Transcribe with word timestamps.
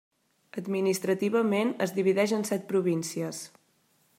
Administrativament 0.61 1.75
es 1.87 1.93
divideix 1.99 2.33
en 2.39 2.49
set 2.51 2.65
províncies: 2.73 3.43